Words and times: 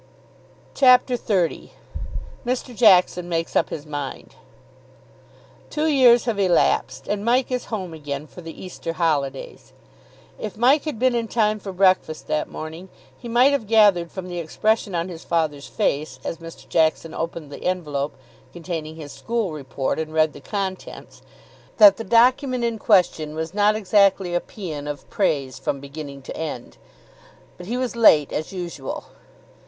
CHAPTER 0.73 1.15
XXX 1.15 1.69
MR. 2.43 2.75
JACKSON 2.75 3.29
MAKES 3.29 3.55
UP 3.55 3.69
HIS 3.69 3.85
MIND 3.85 4.33
Two 5.69 5.85
years 5.85 6.25
have 6.25 6.39
elapsed 6.39 7.07
and 7.07 7.23
Mike 7.23 7.51
is 7.51 7.65
home 7.65 7.93
again 7.93 8.25
for 8.25 8.41
the 8.41 8.65
Easter 8.65 8.93
holidays. 8.93 9.73
If 10.39 10.57
Mike 10.57 10.85
had 10.85 10.97
been 10.97 11.13
in 11.13 11.27
time 11.27 11.59
for 11.59 11.71
breakfast 11.71 12.25
that 12.25 12.49
morning 12.49 12.89
he 13.15 13.27
might 13.29 13.51
have 13.51 13.67
gathered 13.67 14.11
from 14.11 14.27
the 14.27 14.39
expression 14.39 14.95
on 14.95 15.07
his 15.07 15.23
father's 15.23 15.67
face, 15.67 16.19
as 16.23 16.39
Mr. 16.39 16.67
Jackson 16.67 17.13
opened 17.13 17.51
the 17.51 17.63
envelope 17.65 18.15
containing 18.53 18.95
his 18.95 19.11
school 19.11 19.51
report 19.51 19.99
and 19.99 20.11
read 20.15 20.33
the 20.33 20.41
contents, 20.41 21.21
that 21.77 21.97
the 21.97 22.03
document 22.03 22.63
in 22.63 22.79
question 22.79 23.35
was 23.35 23.53
not 23.53 23.75
exactly 23.75 24.33
a 24.33 24.41
paean 24.41 24.87
of 24.87 25.07
praise 25.11 25.59
from 25.59 25.79
beginning 25.79 26.23
to 26.23 26.35
end. 26.35 26.77
But 27.55 27.67
he 27.67 27.77
was 27.77 27.95
late, 27.95 28.33
as 28.33 28.51
usual. 28.51 29.03